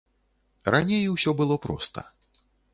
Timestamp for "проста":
1.69-2.09